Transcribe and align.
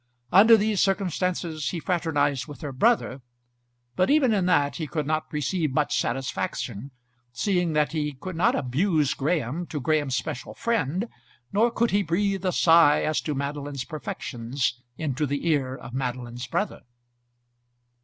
Under 0.31 0.57
these 0.57 0.81
circumstances 0.81 1.69
he 1.69 1.79
fraternized 1.79 2.47
with 2.47 2.61
her 2.61 2.71
brother; 2.71 3.21
but 3.95 4.09
even 4.09 4.33
in 4.33 4.47
that 4.47 4.77
he 4.77 4.87
could 4.87 5.05
not 5.05 5.31
receive 5.31 5.75
much 5.75 5.95
satisfaction, 5.99 6.89
seeing 7.31 7.73
that 7.73 7.91
he 7.91 8.13
could 8.13 8.35
not 8.35 8.55
abuse 8.55 9.13
Graham 9.13 9.67
to 9.67 9.79
Graham's 9.79 10.15
special 10.17 10.55
friend, 10.55 11.07
nor 11.53 11.69
could 11.69 11.91
he 11.91 12.01
breathe 12.01 12.43
a 12.43 12.51
sigh 12.51 13.03
as 13.03 13.21
to 13.21 13.35
Madeline's 13.35 13.85
perfections 13.85 14.81
into 14.97 15.27
the 15.27 15.47
ear 15.47 15.75
of 15.75 15.93
Madeline's 15.93 16.47
brother. 16.47 16.81